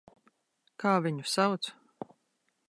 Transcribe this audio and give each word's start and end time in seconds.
Kā 0.83 0.93
viņu 1.07 1.27
sauc? 1.35 1.71